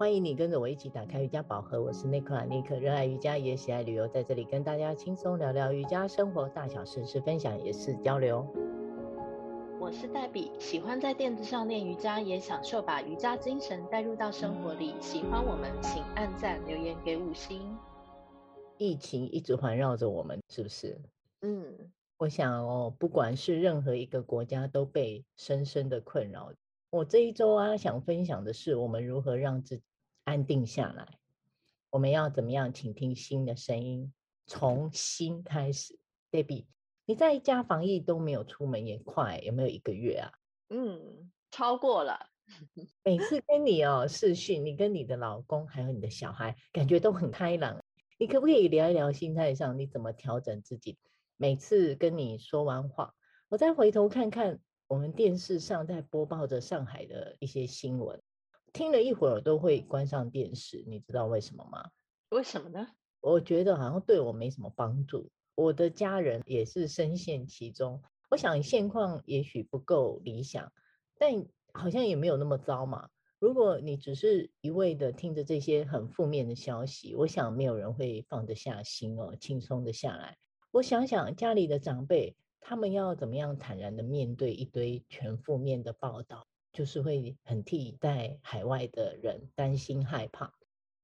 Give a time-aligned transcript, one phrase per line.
[0.00, 8.46] 欢迎你跟着我一起打开瑜伽宝盒，我是内克拉尼克，热爱瑜伽也喜爱旅游，在这里跟大家轻松聊聊瑜伽生活大小事，是分享也是交流。
[9.78, 14.94] 我是黛比，喜欢在垫子上练瑜伽，也享受把瑜伽精神带入到生活里。
[15.00, 17.60] 喜欢我们，请按赞留言给五星。
[18.78, 20.98] 疫情一直环绕着我们，是不是？
[21.42, 26.50] 嗯，我想哦，不管是任何一个国家，都被深深的困扰。
[26.88, 29.82] 我这一周啊，想分享的是我们如何让自己
[30.30, 31.18] 安定下来。
[31.90, 34.12] 我们要怎么样倾听心的声音？
[34.46, 35.98] 从心开始。
[36.30, 36.66] Debbie，
[37.04, 40.30] 你在家防疫都没有出门也快，有没有一个月啊？
[40.68, 42.28] 嗯，超过了。
[43.02, 47.82] 每次跟你哦视讯，你跟你的老公还有你的小孩，感觉都很开朗。
[48.16, 50.96] 你可不可以聊一聊心态上你怎么调整自己？
[51.36, 53.16] 每次跟你说完话，
[53.48, 54.60] 我再回头看看。
[54.86, 58.20] 我们电视上在播报着上海的一些新闻，
[58.72, 61.90] 听了一会儿都会关上电视，你知道为什么吗？
[62.30, 62.86] 为什么呢？
[63.20, 68.02] 我觉得好像对我没什么帮助，我的家人也是深陷其中。
[68.30, 70.72] 我想现况也许不够理想，
[71.18, 73.08] 但好像也没有那么糟嘛。
[73.38, 80.38] 如果你只是一味的听着这些很负面的消息，我想没有人会放得下心哦，轻松的下来。
[80.70, 82.36] 我想想家里的长辈。
[82.62, 90.54] 他们要怎么样坦然的面对一堆全负面的报道，就是会很替在海外的人担心害怕。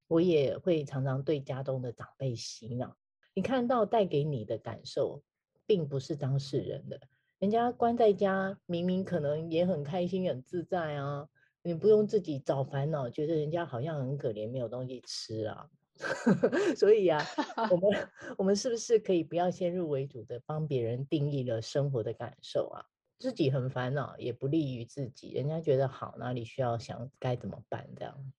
[0.09, 2.97] 我也会常常对家中的长辈洗脑，
[3.35, 5.23] 你看到带给你的感受，
[5.67, 7.01] 并不是当事人的。
[7.39, 11.29] 人家关在家，明明可能也很开心、很自在啊，
[11.63, 15.69] 你不用自己找烦恼，觉得人家好像很可怜，没有东西吃啊。
[16.77, 17.21] 所以啊，
[17.71, 18.09] 我们
[18.39, 22.85] 我们是不是可以不要先入为主的帮别人定义了生活的感受啊？
[23.19, 25.33] 自己很烦恼，也不利于自己。
[25.33, 28.33] 人家觉得好，哪里需要想该怎么办这样？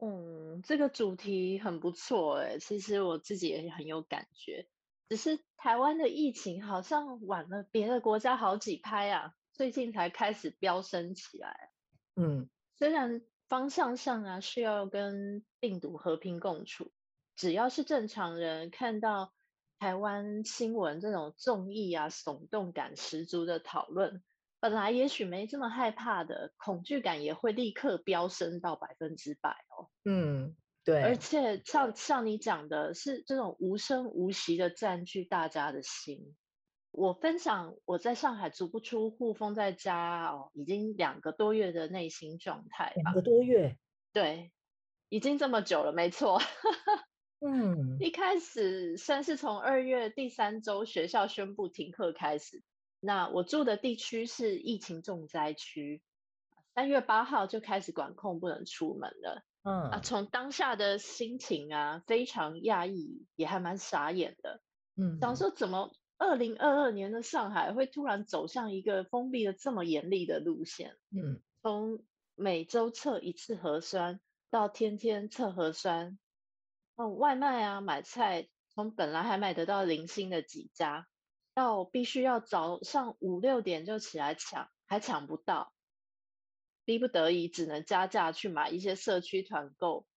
[0.00, 4.68] 嗯，这个主题很不错哎，其实我自己也很有感觉。
[5.08, 11.70] 只是台湾的疫情好像晚了别的国家好几拍啊，最近才开始飙升起来。
[12.16, 13.22] 嗯，虽然。
[13.48, 16.92] 方向上啊，是要跟病毒和平共处。
[17.34, 19.32] 只要是正常人看到
[19.78, 24.22] 台湾新闻这种综艺啊，耸动感十足的讨论，
[24.58, 29.88] 本来也许没这么害怕的，恐惧感也会立刻飙升到百分之百哦。
[30.04, 31.02] 嗯，对。
[31.02, 36.36] 而且像像你讲的，是这种无声无息的占据大家的心。
[36.90, 42.92] 我分享我在上海足不出户封在家哦，已经两个多月的内心状态。
[42.96, 43.78] 两个多月，
[44.12, 44.50] 对，
[45.08, 46.40] 已经这么久了，没错。
[47.40, 52.62] 嗯，一开始算是从二月第三周学校宣布停课开始，
[53.00, 56.02] 那我住的地区是疫情重灾区，
[56.74, 59.42] 三月八号就开始管控，不能出门了。
[59.62, 64.60] 嗯啊，从当下的心情啊，非常讶异，也还蛮傻眼的。
[64.96, 65.92] 嗯，想说怎么？
[66.20, 72.02] 二零二二年的上海会突然走向一个封闭的这么严厉的路线，嗯，从
[72.34, 74.18] 每周测一次核酸
[74.50, 76.18] 到天天测核酸，
[76.98, 81.06] 哦，外卖啊买菜从本来还买得到零星的几家，
[81.54, 85.72] 到必须要早上五六点就起来抢，还抢不到，
[86.84, 90.08] 逼不得已只能加价去买一些社区团购，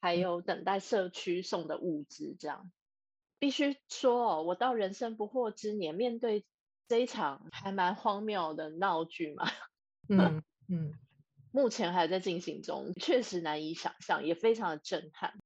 [0.00, 2.72] 还有等待社区送的物资这样。
[3.38, 6.46] 必须说哦，我到人生不惑之年，面对
[6.88, 9.44] 这一场还蛮荒谬的闹剧嘛，
[10.08, 10.94] 嗯嗯，
[11.52, 15.38] 目前还在进行中，确实难以想象，也非常的震撼。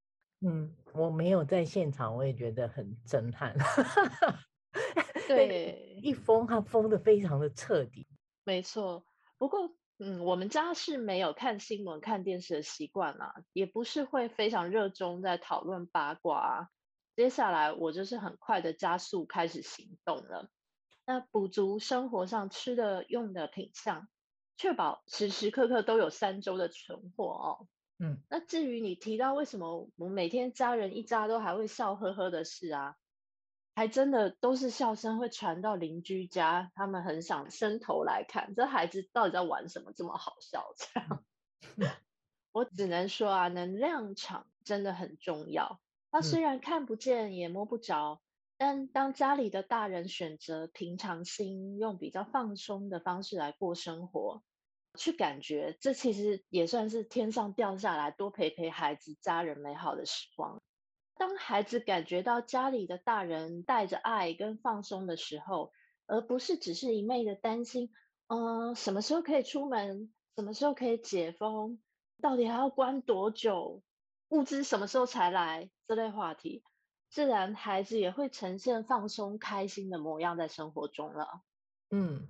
[0.44, 3.56] 嗯，我没有在现场，我也觉得很震撼。
[5.26, 8.06] 对，一封它封的非常的彻底。
[8.44, 9.06] 没错，
[9.38, 16.70] 不过嗯，我们家是没有看新闻、看电视的习惯啦，也不是会非常热衷在讨论八卦。
[17.16, 20.50] 接下来我就是很快的加速开始行动了，
[21.06, 24.08] 那补足生活上吃的用的品项，
[24.58, 27.68] 确保时时刻刻都有三周的存货哦。
[27.98, 32.96] 嗯，那至于你提到为什么我每天家人一家都还会笑呵呵的事啊，
[33.74, 41.24] 还真的都是笑声会传到邻居家，他们很想伸头来看这孩子到底在玩什么这么好笑这样。
[41.76, 41.88] 嗯，
[42.52, 45.80] 我只能说啊，能量场真的很重要。
[46.10, 48.20] 他虽然看不见也摸不着，
[48.56, 54.42] 但当家里的大人选择平常心，用比较放松的方式来过生活，
[54.96, 60.62] 去感觉，这其实也算是天上掉下来，多陪陪孩子、家人美好的时光。
[61.16, 65.72] 当孩子感觉到家里的大人带着爱跟放松的时候，
[66.06, 67.90] 而不是只是一昧的担心，
[68.26, 71.80] 嗯，什么时候可以出门，什么时候可以解封。
[72.20, 73.82] 到底还要关多久？
[74.28, 75.70] 物资什么时候才来？
[75.86, 76.64] 这类话题，
[77.10, 81.42] 自然孩子也会呈现放松、开心的模样在生活中了。
[81.90, 82.28] 嗯，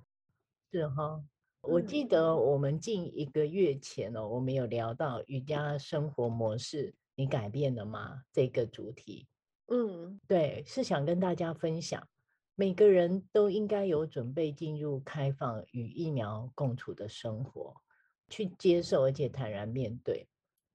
[0.71, 1.25] 是哈。
[1.67, 8.23] 我记得我们近一个月前哦，我们有聊到瑜伽生活模式，你改变了吗？
[8.33, 9.27] 这个主题。
[9.69, 12.07] 嗯，对，是想跟大家分享，
[12.55, 17.75] 每个人都应该有准备进入开放与疫苗共处的生活，
[18.29, 20.29] 去接受而且坦然面对，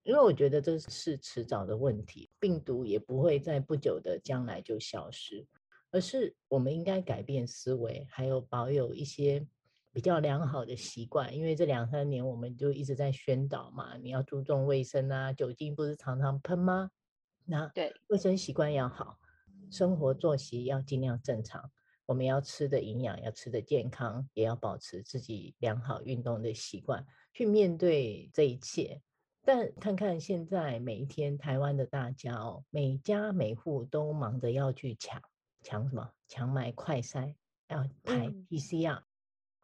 [0.03, 5.45] 因为我觉得这是迟早的问题，病毒也不会在不久的将来就消失，
[5.91, 9.45] 而是我们应该改变思维，还有保有一些
[9.99, 16.89] 比较良好的习惯，因为这两三年我们就一直在宣导嘛，你要注重卫生啊，酒精不是常常喷吗？
[17.43, 19.17] 那对，卫生习惯要好，
[19.69, 21.69] 生活作息要尽量正常。
[22.05, 29.01] 我们要吃的营养，要吃的健康，也要保持自己良好运动的习惯，去面对这一切。
[29.43, 35.21] 但看看现在每一天台湾的大家哦，每家每户都忙着要去抢
[35.61, 36.09] 抢什么？
[36.29, 37.35] 抢买快筛，
[37.67, 38.99] 要排 PCR。
[38.99, 39.03] 嗯、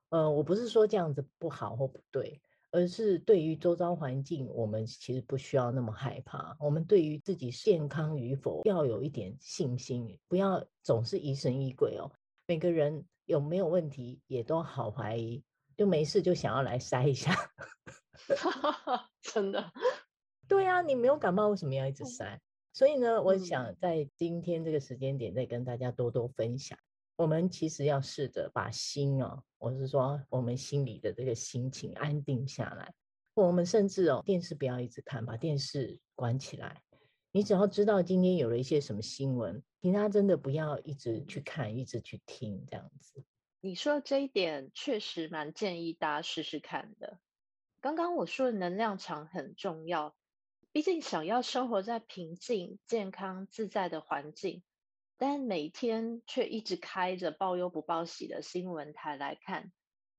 [0.10, 2.42] 呃，我不是说这样子不好或不对。
[2.72, 6.58] 而是对于周遭环境，我们其实不需要那么害怕。
[6.60, 12.12] 我们对于自己健康与否要有一点信心，不要总是疑神疑鬼哦。
[12.48, 15.42] 每个人有没有问题也都好怀疑，
[15.78, 17.34] 就没事就想要来筛一下。
[19.24, 19.72] 真的？
[20.46, 22.40] 对啊，你没有感冒为什么要一直筛？
[22.74, 26.78] 所以呢，我想在今天这个时间点再跟大家多多分享。
[27.18, 32.94] 我们其实要试着把心哦，我是说我们心里的这个心情安定下来。
[33.34, 36.82] 我们甚至哦，电视不要一直看，把电视关起来。
[37.32, 43.24] 你只要知道今天有了一些什么新闻，其他真的不要一直去看，一直去听这样子。
[43.62, 47.20] 你说这一点确实蛮建议大家试试看的。
[47.82, 50.16] 刚刚我说的能量场很重要，
[50.72, 54.64] 毕竟想要生活在平静、健康、自在的环境。
[55.18, 59.72] 但每天却一直开着报忧不报喜的新闻台来看，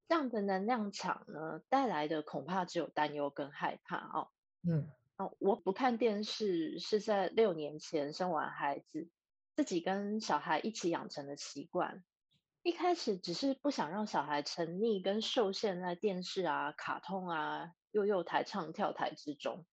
[0.07, 4.29] 这样的能量场呢，带来的恐怕只有担忧跟害怕哦。
[4.67, 9.07] 嗯，哦，我不看电视是在六年前生完孩子，
[9.55, 12.03] 自己跟小孩一起养成的习惯。
[12.63, 19.65] 一开始只是不想让小孩沉溺跟受限在电视啊、卡通啊、幼幼台唱跳台之中。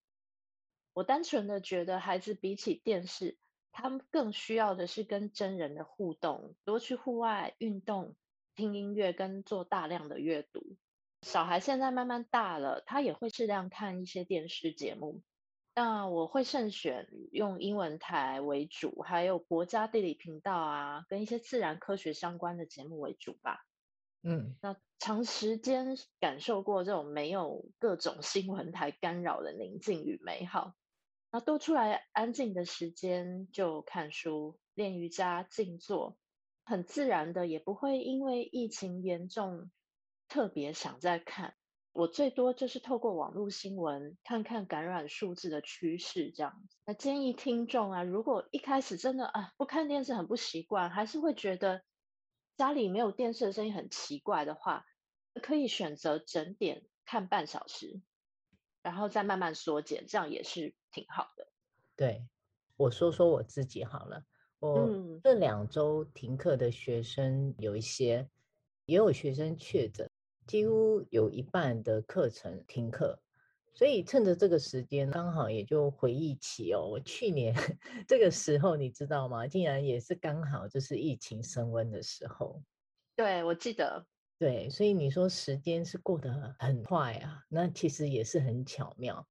[0.93, 3.39] 我单纯的觉得孩子比起电视。
[3.77, 8.15] 他们更需要的是跟真人的互动，多去户外运动、
[8.55, 10.77] 听音乐跟做大量的阅读。
[11.23, 15.23] 小孩现在慢慢大了，他也会适量看一些电视节目。
[15.75, 23.67] 那我会慎选用英文台为主，还有国家地理频道啊，跟一些自然科学相关的节目为主吧。
[24.23, 30.75] 嗯，那长时间感受过这种没有各种新闻台干扰的宁静与美好。
[31.35, 36.17] 那多出来安静的时间，就看书、练瑜伽、静坐，
[36.65, 39.73] 很自然的，也不会因为疫情严重
[40.29, 41.57] 特别想再看。
[41.93, 46.77] 我最多就是透过网络新闻看看感染数字的趋势这样子。
[46.85, 51.83] 那建议听众啊，如果一开始真的啊不看电视很不习惯，还是会觉得
[52.57, 54.85] 家里没有电视的声音很奇怪的话，
[55.43, 58.01] 可以选择整点看半小时。
[58.85, 61.45] 然后再慢慢缩减，这样也是挺好的。
[61.97, 62.25] 对，
[62.77, 64.23] 我说说我自己好了。
[64.61, 64.89] 我
[65.25, 68.31] 这两周停课的学生有一些，嗯、
[68.87, 70.09] 也有学生确诊，
[70.47, 73.21] 几乎有一半的课程停课。
[73.75, 77.53] 所以趁着这个时间，刚好也就回忆起哦，我去年
[78.07, 79.49] 这个时候你知道吗？
[79.49, 82.63] 竟然也是刚好就是疫情升温的时候。
[83.17, 84.07] 对，我记得。
[84.39, 89.27] 对，所以你说时间是过得很快啊，那其实也是很巧妙。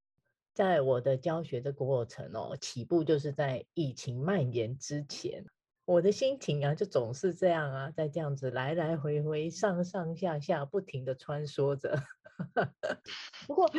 [0.53, 5.43] 在我的教学的过程哦，起步就是在疫情蔓延之前，
[5.86, 12.01] 我的心情啊就总是这样啊，在这样子来来回回、上上下下不停的穿梭着。
[13.48, 13.69] 不过，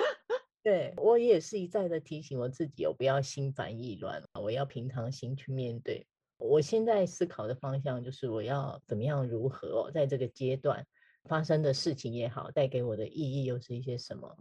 [0.62, 6.06] 对我也是一再的提醒我自己，我不要心烦意乱，我要平常心去面对。
[6.36, 10.86] 我现在思考的方向就是我要怎么样如何，在这个阶段。
[11.26, 14.36] 发生的事情也好，带给我的意义又是一些什么？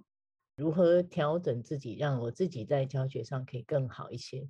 [0.56, 4.48] 如何调整自己，让我自己在教学上可以更好一些？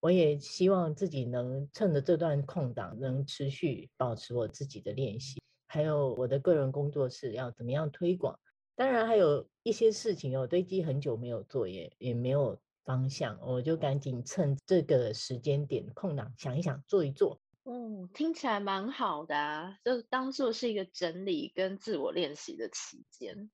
[0.00, 8.38] 我也希望自己能趁着这段空档，能持续保持我自己的练习，还有我的个人工作室要怎么样推广。
[8.76, 17.40] 当然，还有一些事情哦，堆积很久没有做，也也没有方向，我就赶紧趁这个时间点空档想一想，做一做。
[17.64, 23.50] 嗯，听起来蛮好的啊，就当做是一个整理跟自我练习的期间。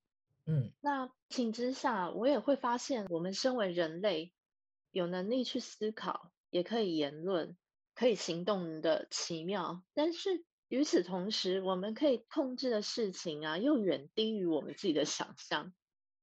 [0.50, 4.32] 嗯，那情之下，我也会发现，我们身为人类，
[4.90, 7.56] 有能力去思考，也可以言论，
[7.94, 9.84] 可以行动的奇妙。
[9.94, 15.72] 但是与此同时，我们可以控制的事情啊，又远低于我们自己的想象，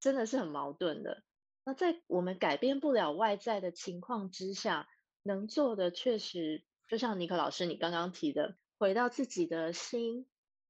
[0.02, 1.24] 真的是很矛盾的。
[1.64, 4.90] 那在我们改变不了外在的情况之下，
[5.24, 10.26] 能做的确实，就像尼可老师你刚刚提的，回到自己的心，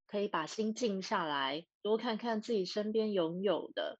[0.07, 3.99] 可以把心静下来，多看看自己身边拥有的。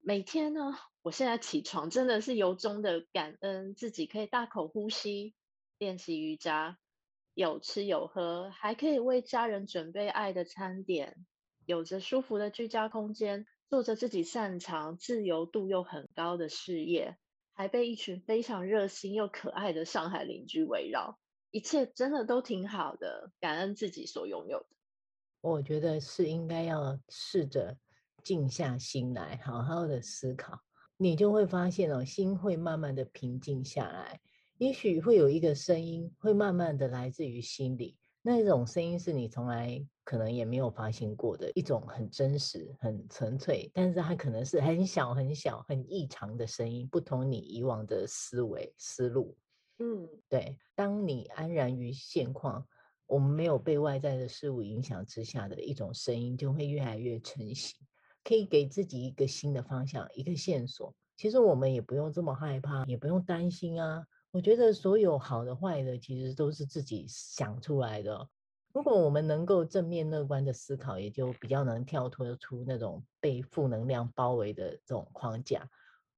[0.00, 5.34] 每天呢，我现在起床真的是由衷的感恩自己可以大口呼吸，
[5.76, 6.78] 练习瑜伽，
[7.34, 11.26] 有吃有喝，还可以为家人准备爱的餐点，
[11.66, 17.18] 有着舒服的居家空间，做着自己擅长、自由度又很高的事业，
[17.52, 21.18] 还被一群非常热心又可爱的上海邻居围绕，
[21.50, 24.77] 一切真的都挺好的，感恩自己所拥有的。
[25.40, 27.76] 我觉得是应该要试着
[28.24, 30.58] 静下心来，好好的思考，
[30.96, 34.20] 你就会发现哦，心会慢慢的平静下来。
[34.56, 49.36] 也许会有一个声音，会慢慢的来自于心里，那种声音是你从来可能也没有发现过的一种很真实、很纯粹，但是它可能是很小、很小、很异常的声音，不同你以往的思维思路。
[49.78, 52.66] 嗯，对，当你安然于现况。
[53.08, 57.74] 我们没有被外在的事物影响之下的一种声音，就会越来越成型，
[58.22, 60.94] 可以给自己一个新的方向，一个线索。
[61.16, 64.06] 其实我们也不用这么害怕，也不用担心啊。
[64.30, 68.28] 我觉得所有好的坏的，其实都是自己想出来的。
[68.74, 75.68] 如果我们能够正面乐观的思考，也就比较能跳脱出那种被负能量包围的这种框架。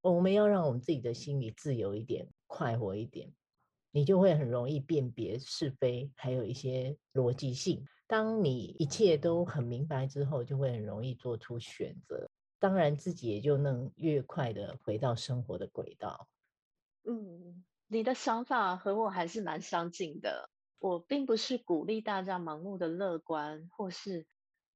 [0.02, 3.32] 我们要让我们自己的心里自由一点，快活一点。
[3.90, 7.84] 你就会很容易辨别是非，还有一些逻辑性。
[8.06, 12.28] 当你一切都很明白之后，就会很容易做出选择。
[12.58, 16.28] 当然，自己也就能越快的回到生活的轨道。
[17.04, 20.50] 嗯，你的想法和我还是蛮相近的。
[20.78, 24.26] 我并不是鼓励大家盲目的乐观，或是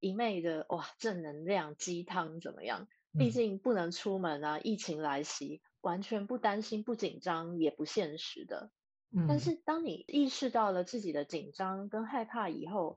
[0.01, 2.89] 一昧的哇正能量鸡汤怎么样？
[3.19, 8.71] 毕竟不能出门啊，疫情来袭，完全不担心、不紧张也不现实的。
[9.29, 12.97] 但是，当你意识到了自己的紧张跟害怕以后，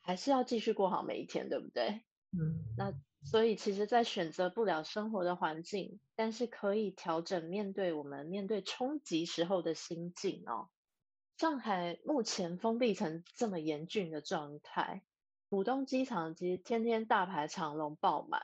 [0.00, 2.02] 还是要继续过好每一天，对不对？
[2.32, 2.92] 嗯，那
[3.24, 10.68] 所以，其实，在选择不了生活的环境，但是可以调整面对我们面对冲击时候的心境哦。
[11.36, 15.02] 上海目前封闭成这么严峻的状态，
[15.48, 18.42] 浦东机场其实天天大排长龙爆满。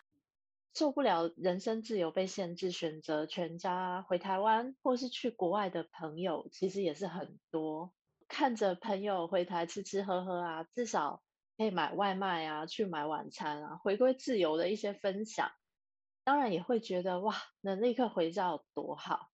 [0.75, 7.95] 受不了人身自由被限制，选择全家回台湾或是去国外的朋友，其实也是很多。
[8.27, 11.23] 看着朋友回台吃吃喝喝啊，至少
[11.57, 15.53] 可以买外卖啊，去买晚餐啊，回归自由的一些分享，
[16.25, 19.29] 当然也会觉得哇，能立刻回家有多好。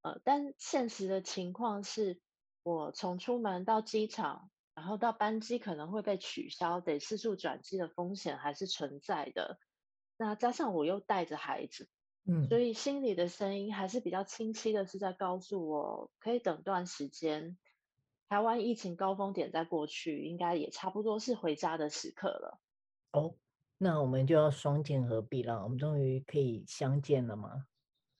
[0.00, 2.22] 呃，但现实的情况是，
[2.62, 9.58] 我从出门到机场，然后到班机可能会被取消，得四处转机的风险还是存在的。
[10.20, 11.88] 那加上我又带着孩子，
[12.26, 17.56] 嗯，所以心里的声音还是比较清晰的，是在告诉我，可以等段时间，
[18.28, 22.60] 台湾疫情高峰点在过去，应该也差不多是回家的时刻了。
[23.12, 23.34] 哦，
[23.78, 27.64] 那我们就要双剑合璧了，我们终于可以相见了吗？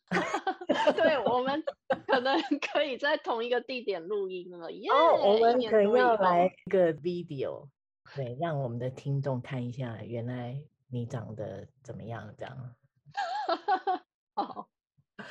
[0.97, 1.63] 对，我们
[2.07, 2.41] 可能
[2.73, 4.73] 可以在同一个地点录音了。
[4.73, 7.69] 耶、哦，我们可能要来一个 video，
[8.17, 10.65] 对，让我们的听众看一下，原来。
[10.91, 12.35] 你长得怎么样？
[12.37, 12.75] 这样，
[14.35, 14.69] 好，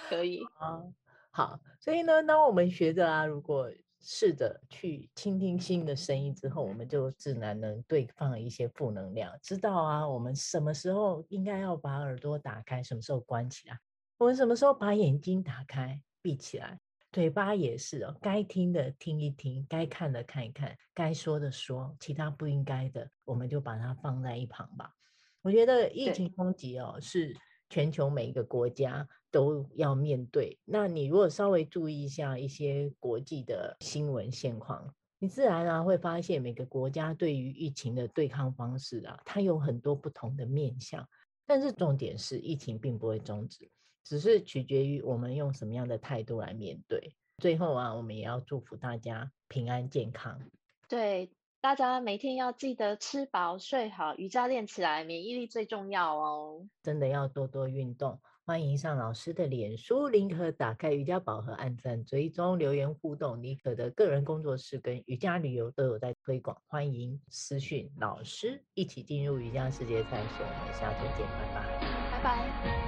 [0.10, 0.84] 可以啊，
[1.32, 1.60] 好。
[1.80, 9.38] 所以呢，当我们学着啊，如果试着去倾听新的声音之后，我们就自然能对抗一些负能量。
[9.42, 13.78] 知道啊，我们什么时候应该要把耳朵打开，什么时候关起来？
[14.18, 16.80] 我们什么时候把眼睛打开，闭起来？
[17.12, 24.94] 嘴巴也是哦，该听的听一听，该看的看一看，该说的说，其他不应该的，我们就把它放在一旁吧。
[25.42, 27.36] 我觉得疫情冲击哦，是
[27.70, 30.60] 全球每一个国家都要面对。
[30.66, 41.08] 那你如果稍微注意一下一些国际的新闻现况，你自然啊会发现每个国家对于疫情的对抗方式啊，它有很多不同的面向。
[41.46, 43.70] 但是重点是，疫情并不会终止，
[44.04, 47.16] 只是取决于我们用什么样的态度来面对。
[47.38, 50.40] 最后啊，我们也要祝福大家平安健康。
[50.88, 51.32] 对。
[51.62, 56.66] 大家每天要记得吃饱睡好，瑜伽练起来，免疫力最重要哦。
[56.82, 58.18] 真的要多多运动。
[58.46, 63.44] 欢迎上老师的脸书，林可打开瑜伽宝盒，按赞追踪留言互动。
[63.44, 70.46] 林可的个人工作室跟瑜伽旅游都有在推广，欢迎私讯老师，一起进入瑜伽世界探索。
[70.46, 71.80] 我们下周见，拜拜。
[72.12, 72.79] 拜拜。